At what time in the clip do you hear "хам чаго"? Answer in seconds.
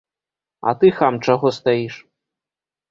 1.01-1.55